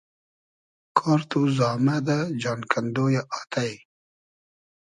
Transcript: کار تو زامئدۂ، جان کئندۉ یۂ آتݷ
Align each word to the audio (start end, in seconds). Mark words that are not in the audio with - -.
کار 0.97 1.19
تو 1.29 1.39
زامئدۂ، 1.57 2.17
جان 2.41 2.59
کئندۉ 2.71 2.95
یۂ 3.13 3.21
آتݷ 3.37 3.67